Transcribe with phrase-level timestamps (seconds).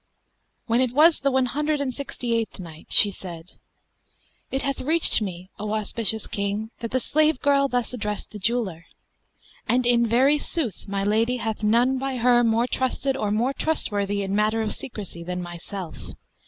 [0.65, 3.51] When it was the One Hundred and Sixty eighth Night, She said,
[4.49, 8.85] It hath reached me, O auspicious King, that the slave girl thus addressed the jeweller,
[9.69, 14.23] "'And in very sooth my lady hath none by her more trusted or more trustworthy
[14.23, 15.99] in matter of secrecy than myself.